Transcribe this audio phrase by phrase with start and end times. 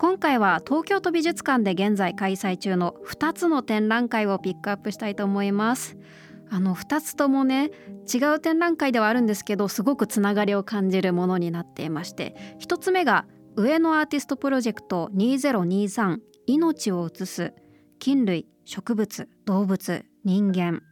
[0.00, 5.98] 今回は東京都美術館で現在開催中の2つの展覧会をピックアップしたいと思います。
[6.48, 7.70] あの2つともね
[8.10, 13.26] 違う展覧会ではあるんですけどすごくつながりを感じるものになっていまして1つ目が
[13.56, 17.52] 上野アーティストプロジェクト2023命を映す
[17.98, 20.82] 菌類植物動物人間。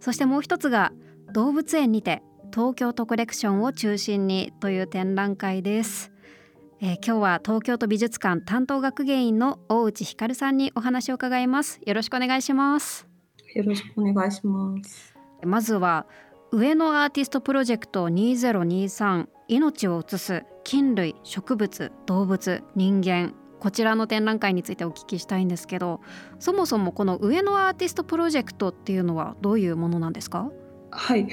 [0.00, 0.94] そしてもう一つが
[1.34, 2.22] 動物園にて
[2.54, 6.10] 東京都コレクションを中心にという展覧会です。
[6.82, 11.78] えー、今日は東京都美術館担当学芸員の大内光さんにお話を伺います。
[11.84, 13.06] よろしくお願いします。
[13.54, 15.14] よろしくお願いします。
[15.44, 16.06] まずは
[16.52, 23.34] 上野アーティストプロジェクト2023命を映す菌類植物動物人間。
[23.58, 26.00] こちらの展覧会についてお聞きしたいんですけど
[26.38, 30.50] そもそもこの上野アーティストプロジェクトっていうのはどういうものなんですか？
[30.90, 31.28] はい。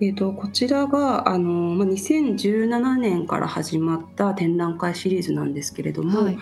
[0.00, 6.38] えーと、こちらがあの、まあ、2017年から始まった展覧会シリーズなんですけれども、はい、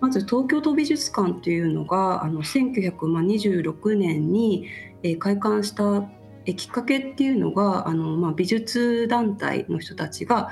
[0.00, 4.66] まず東京都美術館というのがあの1926年に、
[5.04, 6.08] えー、開館した
[6.46, 10.50] えきっかけっていうのがあの、まあ、美術団体の人たちが、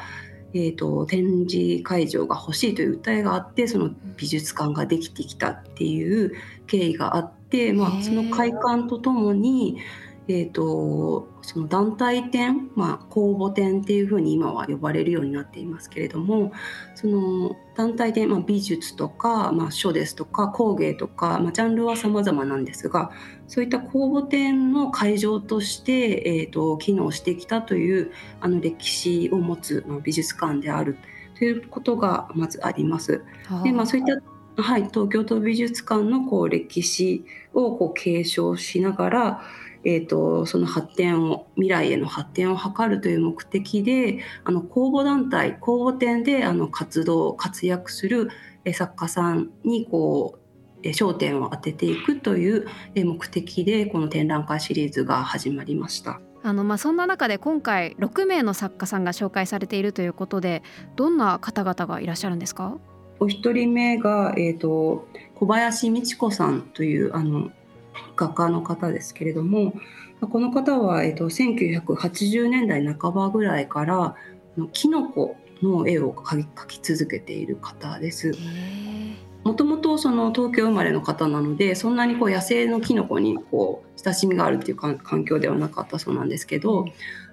[0.53, 6.33] えーと展示会場が欲しいという訴えがあってその美術館ができてきたっていう
[6.69, 10.05] 経緯があって、まあ、その開館とともにえー
[10.47, 16.53] と、その団体展、まあ、公募展っていうふうに今は呼ばれるようになっていますけれども
[16.95, 23.11] その団体展、まあ、美術とか、まあ、書ですとか工芸とか、まあ、ジャンルは様々なんですが
[23.47, 30.97] そういった公募展の会場として、えーと、機能してきたというあの歴史を持つ、まあ、美術館である
[31.39, 33.23] ということがまずあります。
[33.65, 34.23] でまあ、そういった
[34.57, 39.43] はい、東京都美術館のこう歴史をこう継承しながら
[39.85, 48.29] えーと、その発展を未来への発展を図るという目的であの公募団体公募展であの活動活躍する
[48.73, 50.39] 作家さんにこ
[50.83, 56.21] う焦点を当てていくという目的でこの展覧会シリーズが始まりました。
[56.43, 60.63] あのまあ、そんな中で今回6名の作家さんが紹介されているということで
[60.95, 62.79] どんな方々がいらっしゃるんですか？
[63.19, 67.51] お一人目が、えーと小林美智子さんというあの
[68.17, 69.75] 画家の方ですけれども
[70.21, 74.15] この方は、えっと、1980年代半ばぐらいから
[74.73, 78.33] キノコの絵を描き続けている方です。
[79.45, 86.87] もともとその東京生まれの方なのでそんなにこう野生のキノコにこう親しみがあるっていう環境ではなかったそうなんですけど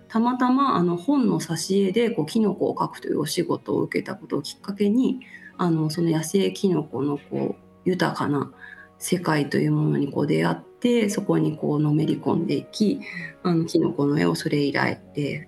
[0.09, 5.21] たまたまあの本の挿絵でこうキノコを描くというお仕事を受けたことをきっかけに
[5.57, 8.51] あのその野生キノコのこう豊かな
[9.01, 13.01] 世界というものにこう出会ってそこにこうのめり込んでいき
[13.41, 15.47] あのキノコの絵をそれ以来で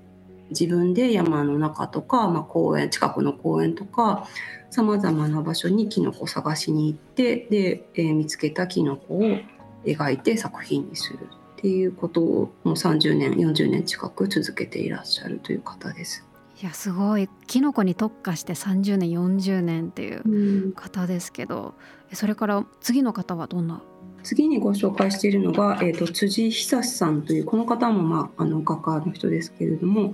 [0.50, 4.28] 自分で山の中とか、まあ、公園近くの公園とか
[4.72, 9.22] さまざまな場所にキノコを探しに行ってで、えー、見つけたキノコを
[9.86, 16.26] 描いて作品にするっていうことをもう30年40年近く続けていらっしゃるという方です。
[16.62, 17.30] いやすごい。
[17.48, 21.74] キノコに特化して30年40年っていう方ですけど、
[22.10, 23.82] うん、それから次の方はどんな？
[24.24, 30.14] 次にご紹介しているのが、えーと、辻久さんというこの方も、まあ、あの画家の人ですけれども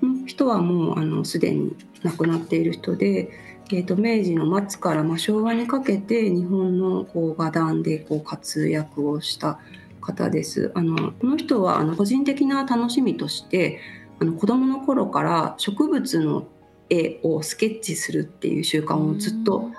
[0.00, 3.30] この人はもうあのすでに亡くなっている人で、
[3.70, 9.58] えーと、明治の末から、まあ、昭和にかけて日本のこう画壇でこう活躍をした
[10.00, 10.72] 方です。
[10.74, 13.78] あのこの人はあの個人的な楽しみとして
[14.20, 16.46] あの子どもの頃から植物の
[16.90, 19.70] 絵をスケッチするっていう習慣をずっと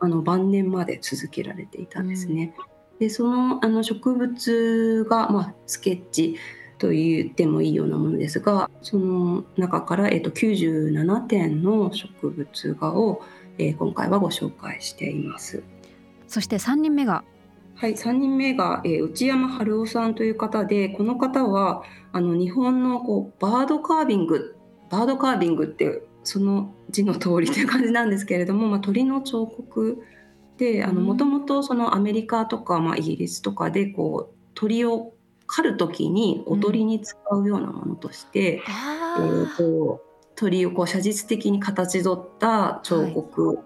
[0.00, 2.54] あの晩年まで続けられていたんですね。
[3.00, 6.36] でそのあの植物が、まあ、スケッチ
[6.78, 13.22] と言ってもいいようなものですがその中から、えっと、97点の植物画を、
[13.58, 15.62] えー、今回はご紹介しています。
[16.28, 17.24] そして3人目が
[17.80, 24.56] はい、3人目が、えー、内山春夫さんという方でこの方はあの日本のこうバードカービング
[24.90, 30.02] バードカービングってその字の通りという感じなんですけれども、まあ、鳥の彫刻
[30.56, 31.62] でもともと
[31.94, 35.12] アメリカとか、まあ、イギリスとかでこう鳥を
[35.46, 38.60] 狩る時に踊りに使うようなものとして、
[39.18, 40.02] うん、えーと、
[40.34, 43.60] 鳥をこう写実的に形取った彫刻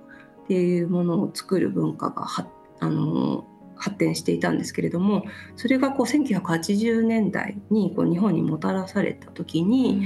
[0.44, 2.46] っていうものを作る文化がは
[2.78, 5.24] あの発展していたんですけれども
[5.56, 10.02] それがこう1980年代にこう日本にもたらされた時に、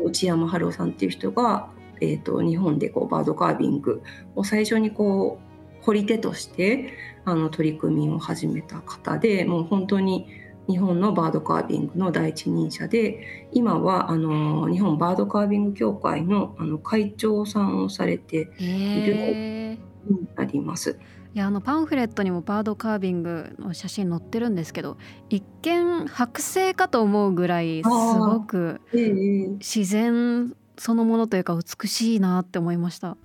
[0.00, 1.68] うん、内山春夫さんっていう人が、
[2.00, 4.02] えーと、日本でこうバードカービング
[4.34, 6.94] を最初にこう掘り手として
[7.24, 10.26] あの取り組みを始めた方でもう本当に
[10.68, 19.78] 日本のバードカービングの第一人者で今はあの日本バードカービング協会のあの会長さんをされている
[20.08, 20.98] になります。
[21.34, 24.98] いやあのパンフレットにもバードカービングの写真載ってるんですけど
[25.30, 33.16] 一見剥製かと思うぐらいすごく自然そのものというか美しいなって思いました。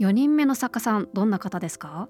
[0.00, 2.08] 4人目の作家さんどんな方ですか？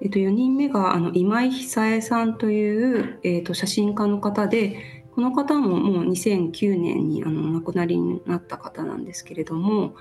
[0.00, 9.94] えっと、4人目があの今井久恵さんという、えっと、写真家の方でこの方ももう2009年にあの亡くなりになった方なんですけれども、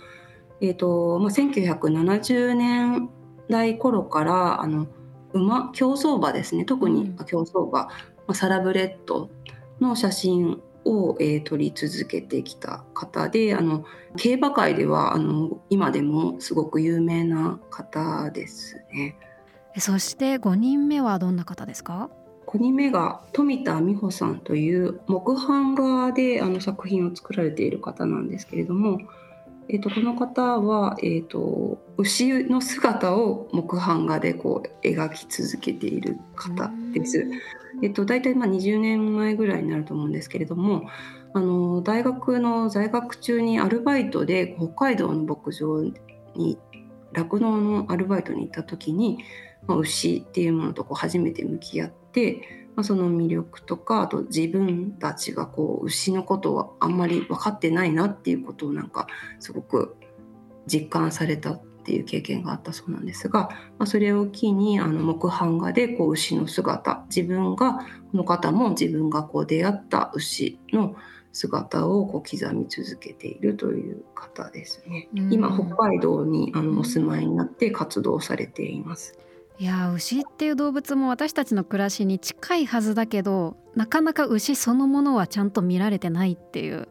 [0.60, 3.10] えっとまあ、1970年
[3.50, 4.88] 代頃からあの
[5.34, 6.66] 馬競走馬ですね。
[6.66, 7.90] 特に競走馬、ま
[8.28, 9.30] あ、サラブレッド
[9.80, 13.86] の写真を、えー、撮り続けてきた方であの
[14.18, 19.18] 競馬界ではあの今でもすごく有名な方ですね。
[19.78, 22.10] そして5人目はどんな方ですか
[22.48, 29.00] ？5人目が富田美穂さんという木版画であの作品を作られている方なんですけれども、
[29.70, 37.28] えーと、この方は、えーと、牛の姿を木版画でこう描き続けている方です。
[37.82, 40.90] えーと、大体まあ20年前ぐらいになると思うんですけれども
[41.34, 45.82] あの大学の在学中にアルバイトで北海道の牧場
[46.36, 46.58] に
[47.12, 49.18] 酪農のアルバイトに行った時に
[49.68, 59.07] まあ、牛っていうものとこう初めて向き合って、まあ、その魅力とかあと自分たちがこう牛のことはあんまり分かってないなっていうことをなんか
[59.39, 59.95] すごく
[60.68, 67.81] 実感されたっていう経験があったそうなんですが、まあ、それを機にあの木版画でこう牛の姿自分がこ
[68.13, 70.95] の方も自分がこう出会った牛の
[71.31, 75.10] 姿をこう刻み続けているという方ですね。
[75.13, 79.19] 今北海道にあのお住まいになって活動されています。
[79.57, 86.90] いや牛っていう動物も私たちの暮らしに近いはずだけどなかなか牛そのものはちゃんと見られてないっていう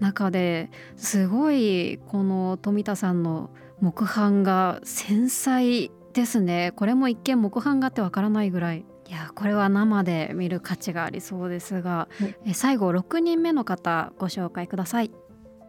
[0.00, 3.50] 中ですごいこの富田さんの
[3.80, 6.72] 木版が繊細ですね。
[6.76, 8.84] これも一見木版画ってわからないぐらい。
[9.06, 12.08] いやこれは生で見る価値がありそうですが、
[12.46, 15.10] え最後6人目の方ご紹介ください。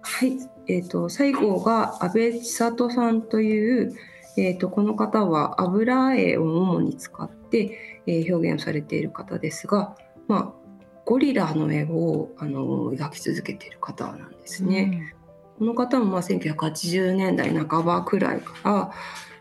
[0.01, 0.37] はい、
[0.67, 3.95] えーと、最後が安倍千里さんという
[4.37, 9.95] えーと、この方は油絵を主に使って、えー、表現されている方ですが、
[10.27, 10.65] まあ、
[11.05, 15.13] ゴリラの絵をあの描き続けている方なんですね。
[15.59, 18.91] うん、この方もまあ1980年代半ばくらいから、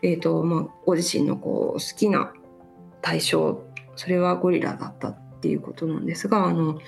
[0.01, 2.31] えーとまあ、ご自身のこう好きな
[3.01, 3.63] 対象
[3.95, 6.79] それはゴリラだったっていうことなんですがあの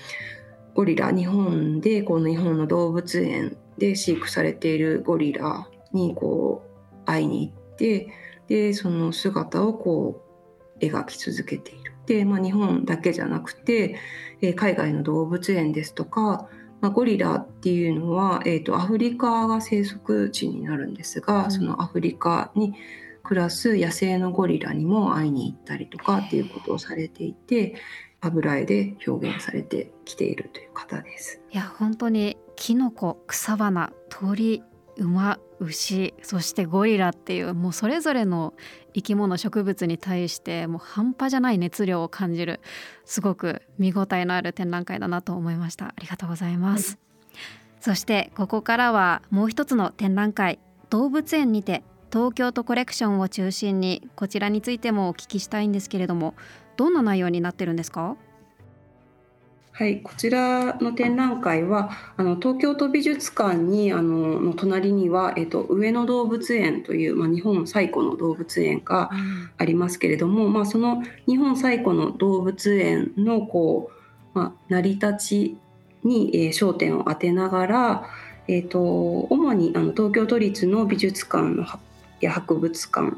[0.73, 10.21] ゴリラ日本でこの日本の動物園で飼育されているゴリラにこう会いに行ってでその姿をこ
[10.79, 11.93] う描き続けている。
[12.05, 13.97] で、まあ、日本だけじゃなくて、
[14.41, 16.47] えー、海外の動物園ですとか、
[16.79, 22.73] まあ、ゴリラっていうのは、えーと、アフリカが生息地になるんですが、うん、そのアフリカに
[23.23, 27.75] 暮らす野生のゴリラにも会いに行ったりとかっていうことをされていて
[28.21, 31.41] 油絵で表現されてきているという方です。
[31.51, 34.63] いや本当にキノコ草花鳥
[34.99, 38.53] 馬牛そしてゴリラっていうもうそれぞれの
[38.93, 42.59] 生き物植物に対してもう半端じゃない熱量を感じる
[43.05, 45.85] すごく見応えのある展覧会だなと思いました。
[45.87, 46.97] ありがとうございます、はい、
[47.79, 56.35] そしてここからはもう一つの展覧会動物園にて東京都コレクションを中心にこちらについてもお聞きしたいんですけれども
[56.77, 58.15] どんな内容になってるんですか？
[59.77, 69.11] はい、こちらの展覧会はあの東京都美術館にあのの隣には、えっと、上野動物園という、まあ、日本最古の動物園が
[69.55, 73.91] ありますけれども、うん、まあ、その日本最古の動物園のこ
[74.33, 75.57] う、まあ、成り立ち
[76.03, 78.09] に、えー、焦点を当てながら、
[78.47, 81.67] えーと、主にあの東京都立の美術館の
[82.19, 83.15] や博物館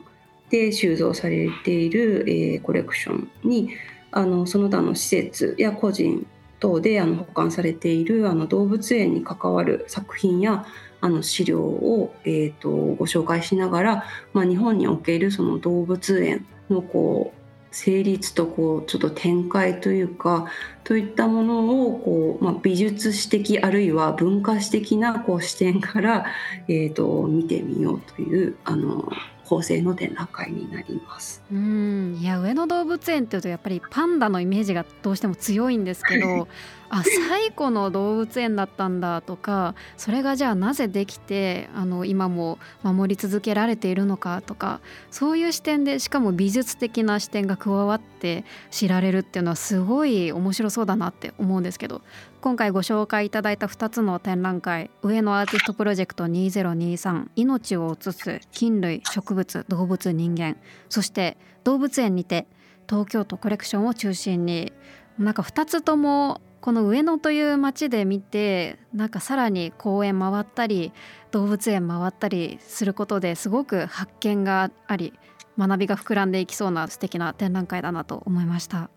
[0.49, 3.69] で収蔵されている、えー、コレクションに
[4.11, 6.27] あのその他の施設や個人
[6.59, 10.65] 等であの保管されているあの動物園に関わる作品や
[11.01, 17.39] あの資料を、えーと、ご紹介しながら、まあ、日本におけるその動物園のこう
[17.71, 20.47] 成立とこうちょっと展開というか
[20.83, 26.25] といったものをこう、まあ、美術史的あるいは文化史的なこう視点から、
[26.67, 29.09] えーと、見てみようというあの
[29.49, 31.41] 構成の展覧会になります。
[31.51, 32.17] うん。
[32.21, 36.47] いや上野動物園っていうとやっぱりパンダのイメージがどうしても強いんですけど
[36.89, 44.81] あ最古の動物園だったんだとかそれがじゃあなぜできてあの今も守り続けられているのかとか
[45.11, 52.01] そういう視点でしかも美術的な視点が加わって知られるっていうのはすごい面白そうだなって思うんですけど
[52.41, 60.57] 今回ご紹介いただいた2つの展覧会上野アーティストプロジェクト2023命を映す菌類植物動物人間
[60.89, 62.47] そして動物園にて
[62.89, 64.73] 東京都コレクションを中心に
[65.19, 70.91] なんか2つともこの上野という街で見てなんかさらに公園回ったり
[71.31, 75.13] 動物園回ったりすることですごく発見があり
[75.57, 78.89] 学びが膨らんでいきそうな素敵な展覧会だなと思いました。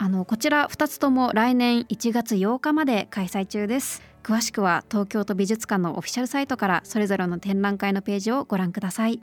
[0.00, 9.20] あのこちら2つとも来年1月8日まで開催中です詳しくは東京都美術館のオフィシャルサイトからそれぞれの展覧会のページをご覧ください。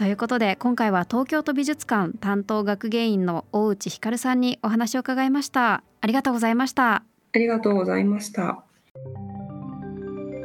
[0.00, 5.82] ということで今回は東京都美術館担当学芸員の大内光さんにお話を伺いました。
[6.00, 6.94] ありがとうございました。
[6.94, 7.02] あ
[7.34, 8.64] りがとうございました。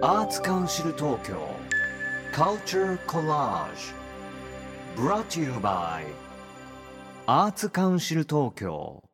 [0.02, 1.38] アーツカウンシル東京。
[2.34, 3.94] Culture Collage
[4.98, 6.04] Brought to you by
[7.26, 9.05] アーツカウンシル東京